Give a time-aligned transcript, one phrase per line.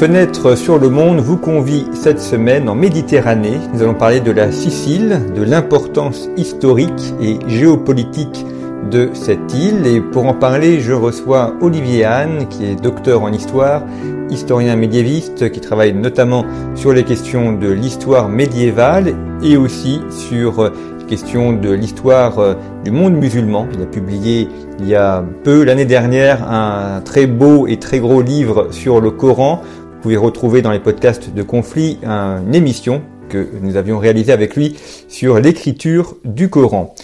[0.00, 3.58] Fenêtre sur le monde vous convie cette semaine en Méditerranée.
[3.74, 8.46] Nous allons parler de la Sicile, de l'importance historique et géopolitique
[8.90, 9.86] de cette île.
[9.86, 13.82] Et pour en parler, je reçois Olivier Anne, qui est docteur en histoire,
[14.30, 20.64] historien médiéviste, qui travaille notamment sur les questions de l'histoire médiévale et aussi sur
[20.98, 22.54] les questions de l'histoire euh,
[22.84, 23.68] du monde musulman.
[23.74, 24.48] Il a publié
[24.78, 29.10] il y a peu, l'année dernière, un très beau et très gros livre sur le
[29.10, 29.60] Coran.
[30.00, 34.56] Vous pouvez retrouver dans les podcasts de conflit une émission que nous avions réalisée avec
[34.56, 34.76] lui
[35.08, 36.94] sur l'écriture du Coran.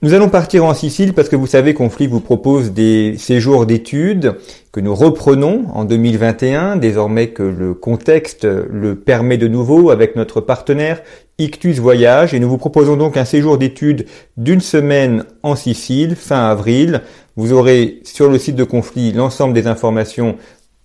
[0.00, 4.36] Nous allons partir en Sicile parce que vous savez Conflit vous propose des séjours d'études
[4.72, 10.40] que nous reprenons en 2021, désormais que le contexte le permet de nouveau avec notre
[10.40, 11.02] partenaire
[11.36, 14.06] Ictus Voyage et nous vous proposons donc un séjour d'études
[14.38, 17.02] d'une semaine en Sicile, fin avril.
[17.36, 20.36] Vous aurez sur le site de Conflit l'ensemble des informations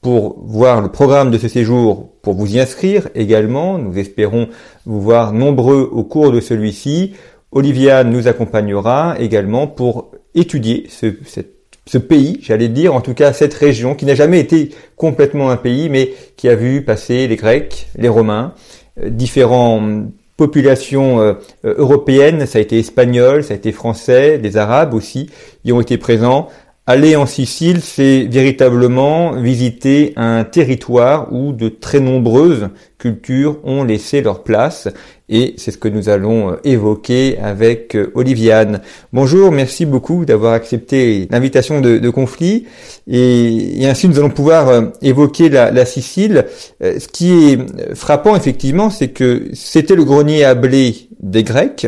[0.02, 3.78] pour voir le programme de ce séjour, pour vous y inscrire également.
[3.78, 4.50] Nous espérons
[4.86, 7.14] vous voir nombreux au cours de celui-ci.
[7.52, 13.96] Olivia nous accompagnera également pour étudier ce, pays, j'allais dire, en tout cas cette région
[13.96, 18.10] qui n'a jamais été complètement un pays, mais qui a vu passer les Grecs, les
[18.10, 18.54] Romains,
[19.02, 24.94] euh, différentes populations euh, européennes, ça a été espagnol, ça a été français, les Arabes
[24.94, 25.30] aussi
[25.64, 26.50] y ont été présents.
[26.88, 32.70] Aller en Sicile, c'est véritablement visiter un territoire où de très nombreuses
[33.00, 34.88] cultures ont laissé leur place
[35.28, 38.82] et c'est ce que nous allons euh, évoquer avec euh, Oliviane.
[39.14, 42.68] Bonjour, merci beaucoup d'avoir accepté l'invitation de, conflit
[43.08, 46.46] et, ainsi nous allons pouvoir euh, évoquer la Sicile.
[46.82, 51.88] Ce qui est frappant effectivement, c'est que c'était le grenier à blé des Grecs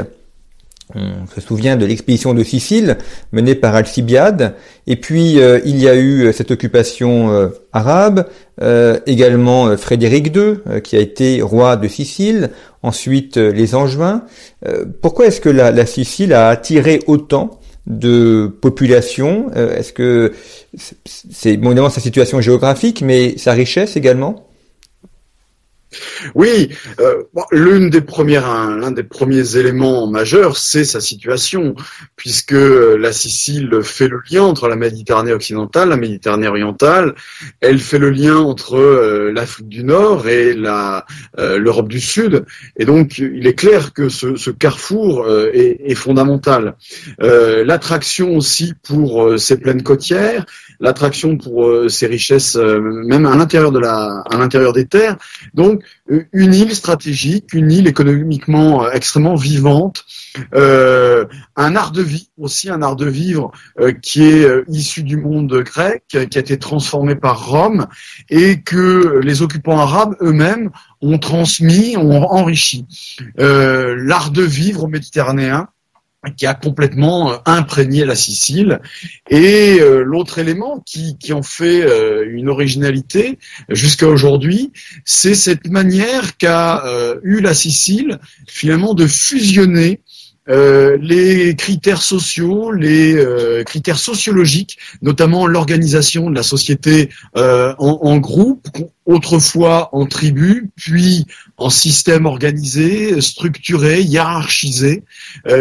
[0.95, 2.97] on se souvient de l'expédition de Sicile
[3.31, 4.55] menée par Alcibiade.
[4.87, 8.27] Et puis euh, il y a eu euh, cette occupation euh, arabe,
[9.05, 12.49] également Frédéric II qui a été roi de Sicile,
[12.81, 14.23] ensuite les Angevins.
[14.99, 19.51] pourquoi est-ce que la, Sicile a attiré autant de population?
[19.53, 20.33] Est-ce que
[20.75, 24.46] c'est évidemment sa situation géographique, mais sa richesse également?
[26.35, 27.23] Oui, euh,
[28.01, 31.75] premières, l'un des premiers éléments majeurs, c'est sa situation,
[32.15, 37.15] puisque la Sicile fait le lien entre la Méditerranée occidentale, la Méditerranée orientale.
[37.61, 42.45] Elle fait le lien entre euh, l'Afrique du Nord et euh, l'Europe du Sud.
[42.77, 46.75] Et donc, il est clair que ce, carrefour euh, est, fondamental.
[47.19, 50.45] L'attraction aussi pour ces plaines côtières,
[50.79, 55.17] l'attraction pour ces richesses, même à l'intérieur des terres.
[56.11, 60.05] Euh, une île stratégique, une île économiquement euh, extrêmement vivante,
[60.53, 63.51] euh, un art de vie aussi, un art de vivre
[64.01, 67.87] qui est issu du monde grec, qui a été transformé par Rome
[68.29, 70.69] et que les occupants arabes eux-mêmes
[71.01, 72.85] ont transmis, ont enrichi.
[73.37, 75.69] L'art de vivre méditerranéen
[76.35, 78.79] qui a complètement euh, imprégné la Sicile.
[79.29, 83.37] Et euh, l'autre élément qui, qui en fait euh, une originalité
[83.69, 84.71] jusqu'à aujourd'hui,
[85.05, 86.83] c'est cette manière qu'a
[87.23, 90.01] eu la Sicile finalement de fusionner
[90.49, 97.99] euh, les critères sociaux, les euh, critères sociologiques, notamment l'organisation de la société euh, en,
[98.01, 98.67] en, groupe,
[99.05, 101.25] autrefois en tribu, puis
[101.57, 105.03] en système organisé, structuré, hiérarchisé,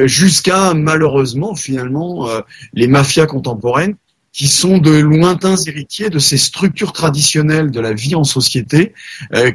[0.04, 2.28] jusqu'à malheureusement finalement
[2.75, 3.94] les mafias contemporaines
[4.32, 8.92] qui sont de lointains héritiers de ces structures traditionnelles de la vie en société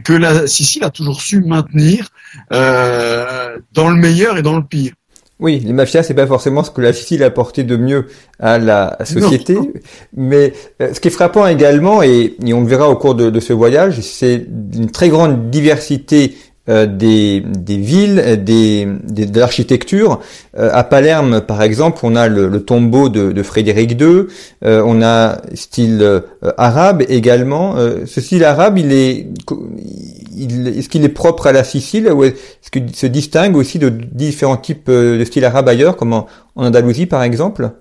[0.03, 2.09] que la Sicile a toujours su maintenir
[2.49, 4.93] dans le meilleur et dans le pire.
[5.41, 8.05] Oui, les mafias, c'est pas forcément ce que la Sicile a apporté de mieux
[8.39, 9.57] à la société,
[10.15, 13.51] mais euh, ce qui est frappant également, et, on le verra au cours de, ce
[13.51, 16.37] voyage, c'est une très grande diversité
[16.69, 20.19] euh, des, des, villes, des, de l'architecture.
[20.59, 24.27] Euh, à Palerme, par exemple, on a le, tombeau de, de, Frédéric II.
[24.61, 26.21] on a style
[26.57, 27.77] arabe également.
[28.05, 29.27] ce style arabe, il est
[30.43, 34.57] est-ce qu'il est propre à la Sicile ou est-ce qu'il se distingue aussi de différents
[34.57, 37.71] types euh, de styles arabes ailleurs, comme en Andalousie par exemple?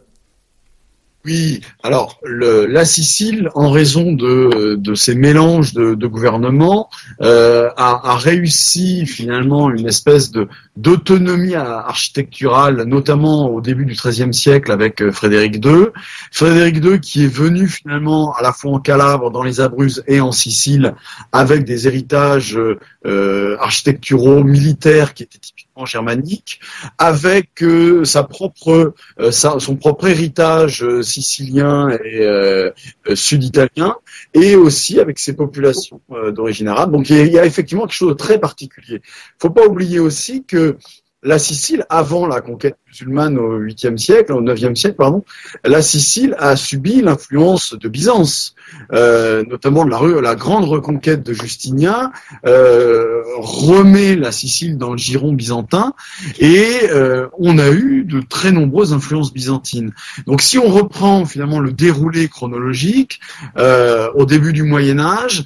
[1.27, 6.89] Oui, alors le, la Sicile, en raison de, ces mélanges de, gouvernements,
[7.21, 14.73] euh, a, réussi finalement une espèce de d'autonomie architecturale, notamment au début du XIIIe siècle
[14.73, 15.89] avec euh, Frédéric II.
[16.33, 20.23] Frédéric II qui est venu finalement à la fois en Calabre, dans les Abruzzes et
[20.23, 20.95] en Sicile,
[21.33, 22.59] avec des héritages
[23.05, 26.61] euh, architecturaux, militaires qui étaient typiquement germaniques,
[26.97, 27.63] avec
[28.05, 28.95] sa propre,
[29.31, 32.71] son propre héritage sicilien et euh,
[33.15, 33.97] sud-italien,
[34.35, 36.01] et aussi avec ses populations
[36.33, 36.93] d'origine arabe.
[36.93, 39.01] Donc il y, a, effectivement quelque chose de très particulier.
[39.05, 40.77] Il faut pas oublier aussi que
[41.23, 45.23] la Sicile, avant la conquête musulmane au 8e siècle, au 9e siècle, pardon,
[45.65, 48.55] la Sicile a subi l'influence de Byzance,
[48.93, 49.91] euh, notamment de
[50.21, 52.11] la, grande reconquête de Justinien,
[52.47, 55.93] euh, remet la Sicile dans le giron byzantin,
[56.39, 59.93] et euh, on a eu de très nombreuses influences byzantines.
[60.27, 63.21] Donc si on reprend finalement le déroulé chronologique,
[63.57, 65.45] au début du Moyen Âge,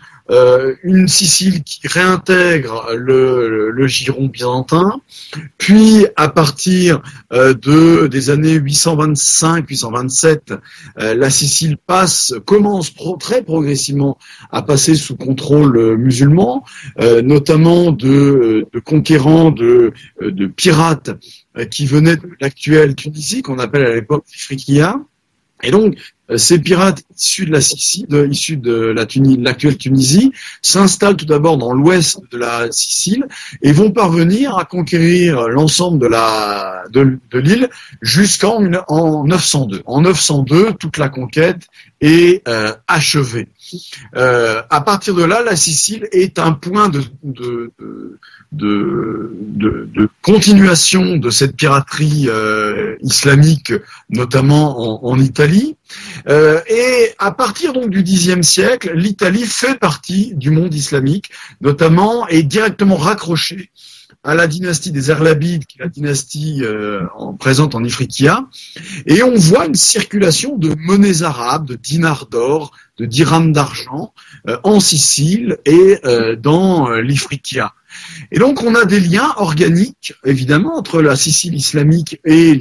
[0.82, 5.00] une Sicile qui réintègre le, giron byzantin,
[5.64, 7.00] puis à partir
[7.32, 10.58] euh, de des années 825-827,
[10.98, 14.18] euh, la Sicile passe commence très progressivement
[14.50, 16.66] à passer sous contrôle musulman,
[17.22, 21.12] notamment de, conquérants, de, de pirates
[21.70, 25.00] qui venaient de l'actuelle Tunisie, qu'on appelle à l'époque Ifriqiya.
[25.62, 26.00] Et donc, euh,
[26.36, 29.06] ces pirates issus de la Sicile, issus de la
[29.38, 30.32] l'actuelle Tunisie,
[30.62, 33.26] s'installent tout d'abord dans l'ouest de la Sicile
[33.62, 37.68] et vont parvenir à conquérir l'ensemble de la de, l'île
[38.02, 39.82] jusqu'en en 902.
[39.86, 41.68] En 902, toute la conquête
[42.00, 43.48] est euh, achevée.
[44.16, 47.72] Euh, à partir de là, la Sicile est un point de, de,
[48.52, 49.32] de,
[49.92, 53.72] de continuation de cette piraterie euh, islamique,
[54.10, 55.76] notamment en, en Italie.
[56.28, 61.30] Euh, et à partir du Xe siècle, l'Italie fait partie du monde islamique,
[61.60, 63.70] notamment est directement raccrochée
[64.22, 68.46] à la dynastie des Erlabides, qui est la dynastie euh, en, présente en Ifriqiya,
[69.06, 74.14] et on voit une circulation de monnaies arabes, de dinars d'or, de dirhams d'argent
[74.48, 76.00] euh, en Sicile et
[76.38, 77.74] dans l'Ifriqiya.
[78.34, 82.58] Et donc on a des liens organiques, évidemment, entre la Sicile islamique et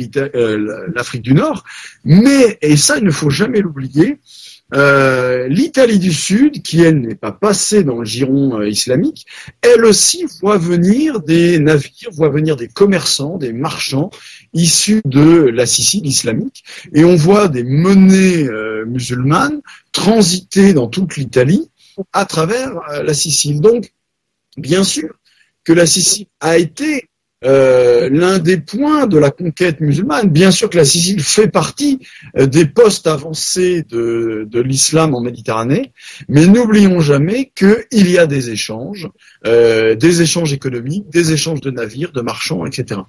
[0.94, 1.64] l'Afrique du Nord,
[2.06, 4.20] mais, et ça il ne faut jamais l'oublier,
[4.76, 9.26] euh, L'Italie du Sud, qui elle n'est pas passée dans le giron euh, islamique,
[9.62, 14.12] elle aussi voit venir des navires, voit venir des commerçants, des marchands
[14.54, 19.62] issus de la Sicile islamique, et on voit des monnaies euh, musulmanes
[19.92, 21.68] transiter dans toute l'Italie
[22.12, 22.74] à travers
[23.04, 23.60] la Sicile.
[23.60, 23.92] Donc,
[24.56, 25.10] bien sûr
[25.64, 27.10] que la Sicile a été
[27.46, 30.30] euh, l'un des points de la conquête musulmane.
[30.30, 32.00] Bien sûr que la Sicile fait partie
[32.38, 35.92] euh, des postes avancés de, de l'islam en Méditerranée,
[36.30, 39.10] mais n'oublions jamais qu'il y a des échanges,
[39.46, 43.02] euh, des échanges économiques, des échanges de navires, de marchands, etc.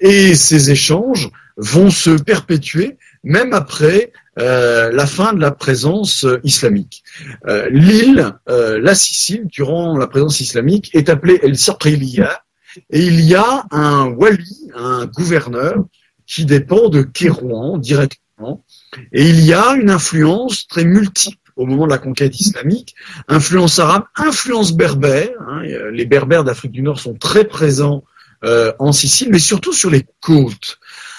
[0.00, 1.28] Et ces échanges
[1.58, 7.02] vont se perpétuer même après euh, la fin de la présence islamique.
[7.46, 12.42] Euh, L'île, la Sicile, durant la présence islamique, est appelée El Sarqiliya,
[12.90, 15.84] et il y a un wali, un gouverneur,
[16.26, 18.64] qui dépend de Kérouan directement.
[19.12, 22.94] Et il y a une influence très multiple au moment de la conquête islamique,
[23.28, 25.28] influence arabe, influence berbère.
[25.46, 25.62] Hein,
[25.92, 28.04] les berbères d'Afrique du Nord sont très présents
[28.44, 30.78] euh, en Sicile, mais surtout sur les côtes.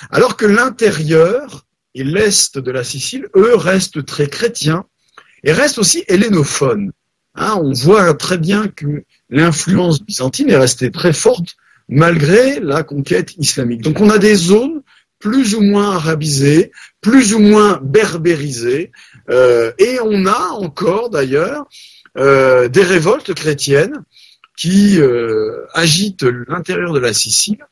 [0.10, 1.66] Alors que l'intérieur
[1.96, 4.86] et l'est de la Sicile, eux, restent très chrétiens
[5.44, 6.92] et restent aussi hellénophones.
[7.36, 11.56] Hein, on voit très bien que l'influence byzantine est restée très forte
[11.88, 13.82] malgré la conquête islamique.
[13.82, 14.82] Donc on a des zones
[15.20, 18.92] plus ou moins arabisées, plus ou moins berbérisées,
[19.30, 21.66] euh, et on a encore d'ailleurs
[22.18, 24.04] euh, des révoltes chrétiennes
[24.58, 27.66] qui euh, agitent l'intérieur de la Sicile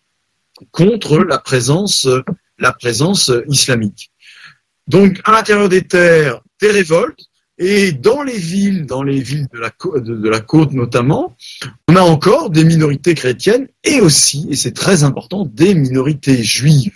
[0.71, 2.07] contre la présence,
[2.59, 4.11] la présence islamique.
[4.87, 7.29] Donc à l'intérieur des terres, des révoltes,
[7.61, 11.35] et dans les villes, dans les villes de la, côte, de, la côte notamment,
[11.89, 16.95] on a encore des minorités chrétiennes et aussi, et c'est très important, des minorités juives.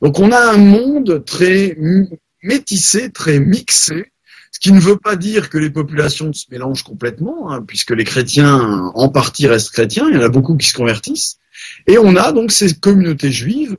[0.00, 1.76] Donc on a un monde très
[2.44, 4.12] métissé, très mixé,
[4.52, 8.04] ce qui ne veut pas dire que les populations se mélangent complètement, hein, puisque les
[8.04, 11.38] chrétiens en partie restent chrétiens, il y en a beaucoup qui se convertissent.
[11.88, 13.76] Et on a donc ces communautés juives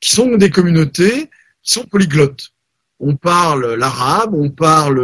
[0.00, 1.30] qui sont des communautés
[1.62, 2.52] qui sont polyglottes
[3.00, 5.00] on parle l'arabe, on parle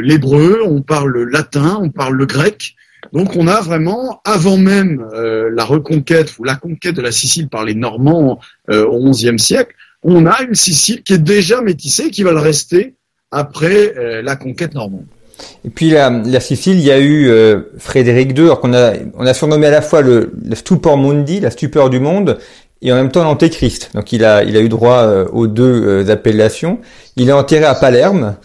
[0.00, 2.74] l'hébreu, on parle le latin, on parle le grec.
[3.12, 7.48] Donc on a vraiment, avant même euh, la reconquête ou la conquête de la Sicile
[7.48, 8.40] par les Normands
[8.70, 12.38] euh, au XIe siècle, on a une Sicile qui est déjà métissée, qui va le
[12.38, 12.94] rester
[13.30, 15.06] après euh, la conquête normande.
[15.64, 17.28] Et puis la, Sicile, il y a eu
[17.76, 21.50] Frédéric II, qu'on a, on a surnommé à la fois le, le stupor mundi, la
[21.50, 22.38] stupeur du monde,
[22.84, 23.90] et en même temps l'antéchrist.
[23.94, 26.78] Donc il a, il a eu droit euh, aux deux euh, appellations.
[27.16, 28.36] Il est enterré à Palerme.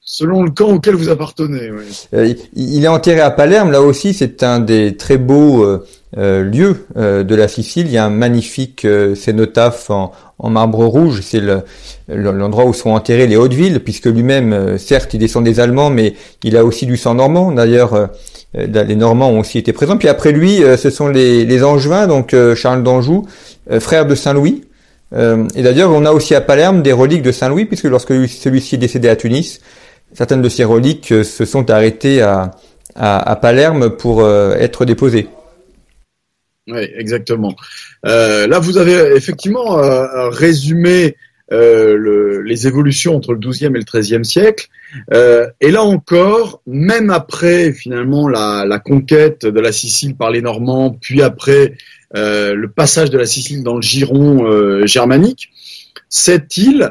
[0.00, 1.70] selon le camp auquel vous appartenez.
[1.70, 2.36] Oui.
[2.54, 3.70] il est enterré à Palerme.
[3.70, 5.64] Là aussi, c'est un des très beaux
[6.16, 7.86] euh, lieu euh, de la Sicile.
[7.86, 10.10] Il y a un magnifique euh, cénotaphe en,
[10.48, 11.20] marbre rouge.
[11.22, 11.42] C'est
[12.08, 16.56] l'endroit où sont enterrés les Hautes-Villes, puisque lui-même, certes, il descend des Allemands, mais il
[16.56, 17.50] a aussi du sang normand.
[17.52, 18.08] D'ailleurs,
[18.54, 19.96] les Normands ont aussi été présents.
[19.96, 23.26] Puis après lui, ce sont les, les Angevins, donc Charles d'Anjou,
[23.80, 24.62] frère de Saint-Louis.
[25.12, 28.78] et d'ailleurs, on a aussi à Palerme des reliques de Saint-Louis, puisque lorsque celui-ci est
[28.78, 29.60] décédé à Tunis,
[30.14, 35.26] certaines de ces reliques se sont arrêtées à Palerme pour être déposées.
[36.68, 37.56] Oui, exactement.
[38.06, 41.16] Euh, là, vous avez effectivement euh, résumé
[41.50, 44.68] euh, le, les évolutions entre le XIIe et le XIIIe siècle.
[45.14, 50.42] Euh, et là encore, même après finalement la, la, conquête de la Sicile par les
[50.42, 51.74] Normands, puis après
[52.16, 55.48] euh, le passage de la Sicile dans le giron germanique,
[56.10, 56.90] cette île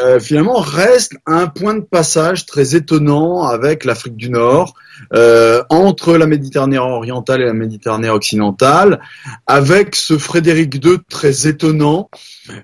[0.00, 4.74] euh, finalement reste un point de passage très étonnant avec l'Afrique du Nord,
[5.12, 9.00] euh, entre la Méditerranée orientale et la Méditerranée occidentale,
[9.46, 12.10] avec ce Frédéric II très étonnant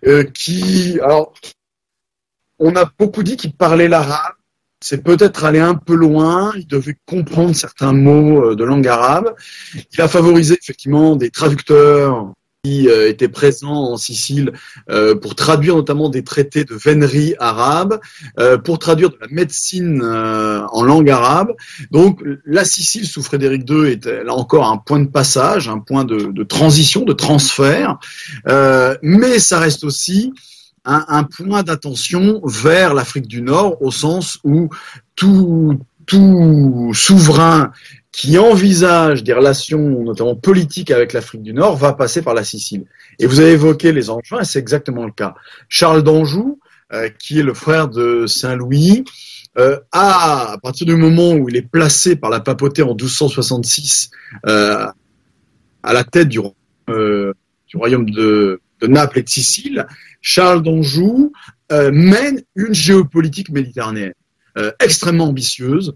[0.07, 1.33] euh, qui, alors,
[2.59, 4.35] on a beaucoup dit qu'il parlait l'arabe.
[4.81, 6.53] C'est peut-être aller un peu loin.
[6.57, 9.33] Il devait comprendre certains mots de langue arabe.
[9.93, 12.33] Il a favorisé effectivement des traducteurs
[12.65, 14.53] qui euh, était présent en Sicile
[14.89, 17.99] euh, pour traduire notamment des traités de vénerie arabe,
[18.39, 21.55] euh, pour traduire de la médecine en langue arabe.
[21.91, 26.05] Donc la Sicile sous Frédéric II est là encore un point de passage, un point
[26.05, 27.99] de, de transition, de transfert,
[29.03, 30.33] mais ça reste aussi
[30.85, 34.69] un, un point d'attention vers l'Afrique du Nord au sens où
[35.17, 37.73] tout, tout souverain
[38.13, 42.85] qui envisage des relations, notamment politiques, avec l'Afrique du Nord, va passer par la Sicile.
[43.19, 45.35] Et vous avez évoqué les Angevins, c'est exactement le cas.
[45.69, 46.61] Charles d'Anjou,
[46.93, 49.05] euh, qui est le frère de Saint-Louis,
[49.57, 54.11] euh, a, à partir du moment où il est placé par la papauté en 1266
[54.47, 54.87] euh,
[55.83, 56.39] à la tête du,
[57.75, 59.87] royaume de, Naples et de Sicile,
[60.21, 61.33] Charles d'Anjou
[61.71, 64.13] mène une géopolitique méditerranéenne.
[64.59, 65.95] Euh, extrêmement ambitieuse,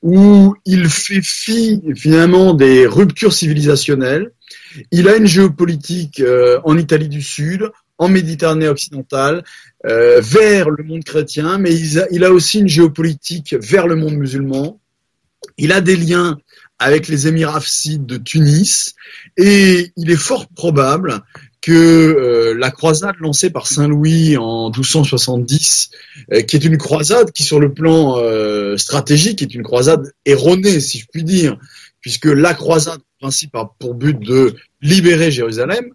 [0.00, 4.30] où il fait fi finalement des ruptures civilisationnelles.
[4.90, 9.44] Il a une géopolitique euh, en Italie du Sud, en Méditerranée occidentale,
[9.84, 14.80] euh, vers le monde chrétien, mais il a, aussi une géopolitique vers le monde musulman.
[15.58, 16.38] Il a des liens
[16.78, 18.94] avec les Émirats Hafsides de Tunis,
[19.36, 21.20] et il est fort probable
[21.60, 25.90] que euh, la croisade lancée par Saint Louis en 1270,
[26.32, 30.80] euh, qui est une croisade qui sur le plan euh, stratégique est une croisade erronée,
[30.80, 31.58] si je puis dire,
[32.00, 35.92] puisque la croisade en principe a pour but de libérer Jérusalem.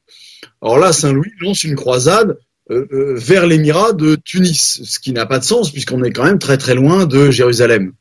[0.61, 2.37] Alors là, Saint Louis lance une croisade
[2.69, 6.57] vers l'émirat de Tunis, ce qui n'a pas de sens puisqu'on est quand même très
[6.57, 7.91] très loin de Jérusalem.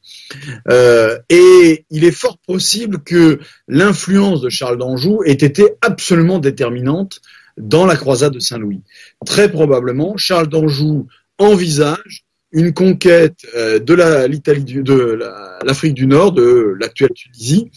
[0.71, 7.21] Et il est fort possible que l'influence de Charles d'Anjou ait été absolument déterminante
[7.57, 8.83] dans la croisade de Saint-Louis.
[9.27, 11.07] Très probablement, Charles d'Anjou
[11.39, 17.71] envisage une conquête euh, de l'Afrique du Nord, de l'actuelle Tunisie,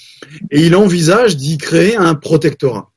[0.52, 2.92] et il envisage d'y créer un protectorat.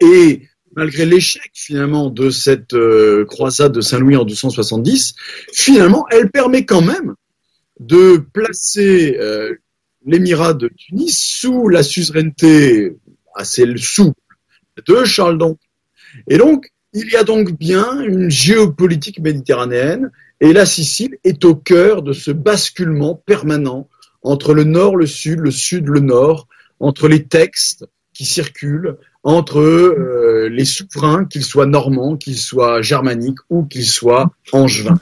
[0.00, 5.14] Et malgré l'échec finalement de cette euh, croisade de Saint-Louis en 1270,
[5.52, 7.14] finalement, elle permet quand même
[7.80, 9.54] de placer euh,
[10.06, 12.96] l'émirat de Tunis sous la suzeraineté
[13.34, 14.20] assez souple
[14.86, 15.58] de Charles d'Anjou
[16.28, 21.54] et donc, il y a donc bien une géopolitique méditerranéenne et la Sicile est au
[21.54, 23.88] cœur de ce basculement permanent
[24.22, 26.48] entre le nord, le sud, le sud, le nord,
[26.80, 33.38] entre les textes qui circulent, entre euh, les souverains, qu'ils soient normands, qu'ils soient germaniques
[33.48, 34.98] ou qu'ils soient angevins.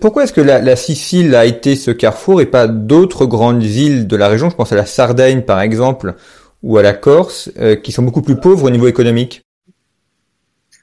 [0.00, 4.16] Pourquoi est-ce que la, Sicile a été ce carrefour et pas d'autres grandes îles de
[4.16, 4.48] la région?
[4.48, 6.14] Je pense à la Sardaigne par exemple
[6.62, 9.45] ou à la Corse, euh, qui sont beaucoup plus pauvres au niveau économique.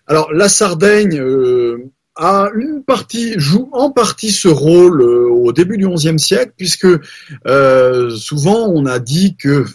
[0.08, 1.90] Alors la Sardaigne euh,
[3.38, 6.88] joue en partie ce rôle euh, au début du XIe siècle, puisque
[7.48, 9.66] euh, souvent on a dit que,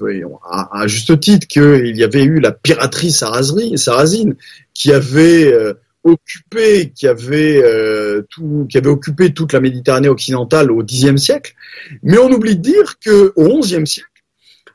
[0.50, 4.36] à, juste titre, qu'il y avait eu la piraterie sarrasine
[4.74, 5.54] qui avait
[6.04, 7.64] occupé, qui avait
[8.68, 11.54] qui avait occupé toute la Méditerranée occidentale au Xe siècle,
[12.02, 14.07] mais on oublie de dire que au XIe siècle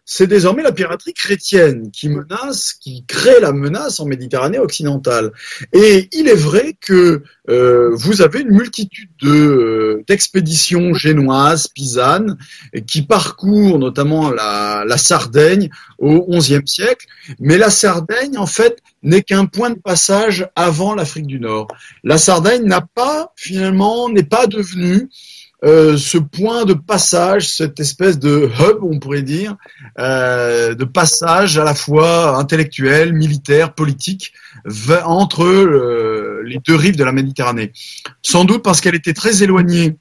[0.06, 5.32] c'est désormais la piraterie chrétienne qui menace, qui crée la menace en Méditerranée occidentale.
[5.72, 12.38] Et il est vrai que euh, vous avez une multitude de, euh, d'expéditions génoises, pisanes,
[12.86, 15.70] qui parcourent notamment la, la Sardaigne
[16.00, 17.06] au XIe siècle.
[17.40, 21.68] Mais la Sardaigne, en fait, n'est qu'un point de passage avant l'Afrique du Nord.
[22.04, 25.10] La Sardaigne n'a pas, finalement, n'est pas devenue
[25.64, 29.56] euh, ce point de passage, cette espèce de hub, on pourrait dire,
[29.98, 34.34] euh, de passage à la fois intellectuel, militaire, politique,
[35.06, 37.72] entre euh, les deux rives de la Méditerranée.
[38.22, 39.98] Sans doute parce qu'elle était très éloignée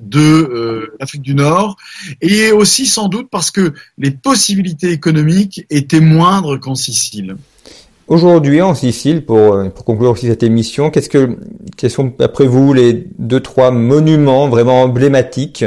[0.00, 1.76] de l'Afrique du Nord
[2.20, 7.36] et aussi sans doute parce que les possibilités économiques étaient moindres qu'en Sicile.
[8.10, 11.38] Aujourd'hui, en Sicile, pour, euh, pour conclure aussi cette émission, qu'est-ce que,
[11.76, 15.64] quels sont, après vous, les deux, trois monuments vraiment emblématiques?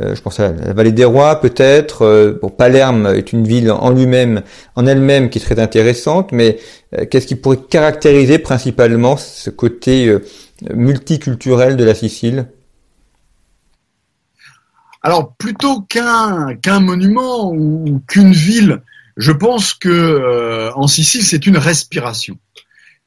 [0.00, 2.02] Euh, Je pense à la vallée des Rois, peut-être.
[2.02, 4.42] Euh, bon, Palerme est une ville en lui-même,
[4.74, 6.58] en elle-même, qui très intéressante, mais
[7.08, 10.12] qu'est-ce qui pourrait caractériser principalement ce côté
[10.74, 12.48] multiculturel de la Sicile?
[15.02, 18.80] Alors plutôt qu'un qu'un monument ou qu'une ville
[19.16, 22.38] je pense que euh, en Sicile, c'est une respiration,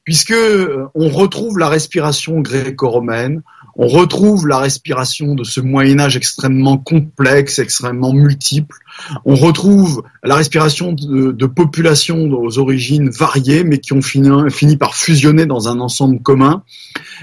[0.04, 3.44] puisque euh, on retrouve la respiration gréco-romaine,
[3.82, 8.76] on retrouve la respiration de ce Moyen Âge extrêmement complexe, extrêmement multiple.
[9.24, 15.46] On retrouve la respiration de, populations aux origines variées, mais qui ont fini par fusionner
[15.46, 16.64] dans un ensemble commun.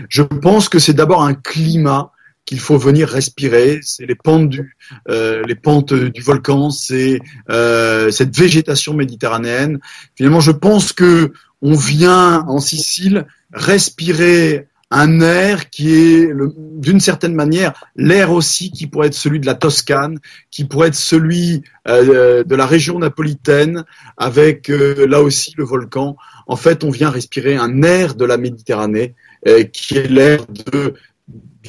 [0.09, 2.13] Je pense que c'est d'abord un climat
[2.47, 3.81] qu'il faut venir respirer.
[3.83, 4.77] C'est les pentes du,
[5.09, 9.81] euh, les pentes du volcan, c'est euh, cette végétation méditerranéenne.
[10.15, 17.35] Finalement, je pense que on vient en Sicile respirer un air qui est d'une certaine
[17.35, 20.19] manière l'air aussi qui pourrait être celui de la Toscane,
[20.51, 23.85] qui pourrait être celui euh, de la région napolitaine,
[24.17, 26.17] avec euh, là aussi le volcan.
[26.47, 29.15] En fait, on vient respirer un air de la Méditerranée,
[29.49, 30.95] euh, qui est l'air de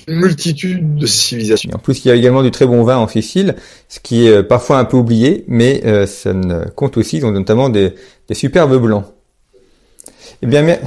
[0.08, 1.72] une multitude de civilisations.
[1.74, 3.56] En plus, il y a également du très bon vin en Sicile,
[3.90, 7.32] ce qui est euh, parfois un peu oublié, mais euh, ça ne compte aussi, ont
[7.32, 7.94] notamment des,
[8.28, 9.06] des superbes blancs.
[10.44, 10.78] Eh bien,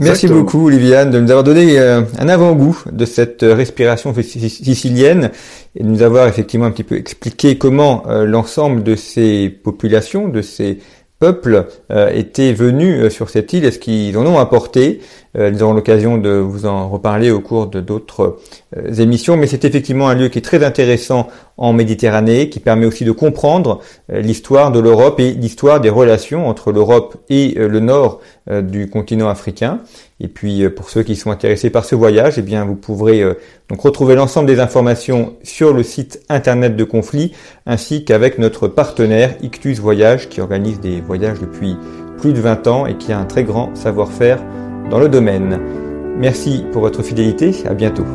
[0.00, 5.30] merci beaucoup, Oliviane, de nous avoir donné euh, un avant-goût de cette respiration sicilienne
[5.76, 10.42] et de nous avoir effectivement un petit peu expliqué comment l'ensemble de ces populations, de
[10.42, 10.80] ces
[11.18, 15.00] peuples euh, étaient venus sur cette île et ce qu'ils en ont apporté.
[15.36, 18.38] Euh, ils auront l'occasion de vous en reparler au cours de d'autres
[18.98, 23.04] émissions, mais c'est effectivement un lieu qui est très intéressant en Méditerranée, qui permet aussi
[23.04, 28.20] de comprendre l'histoire de l'Europe et l'histoire des relations entre l'Europe et le nord
[28.50, 29.80] du continent africain.
[30.20, 33.24] Et puis pour ceux qui sont intéressés par ce voyage, eh bien vous pourrez
[33.70, 37.32] donc retrouver l'ensemble des informations sur le site internet de Conflit,
[37.64, 41.76] ainsi qu'avec notre partenaire Ictus Voyage qui organise des voyages depuis
[42.18, 44.42] plus de 20 ans et qui a un très grand savoir-faire
[44.90, 45.60] dans le domaine.
[46.18, 48.06] Merci pour votre fidélité, à bientôt.